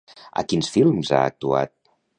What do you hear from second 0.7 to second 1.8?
films ha actuat?